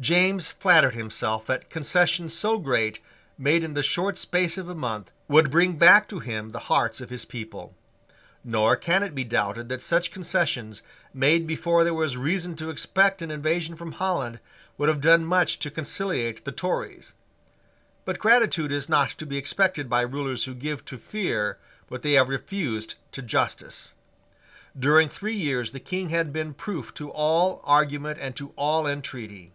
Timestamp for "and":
28.20-28.34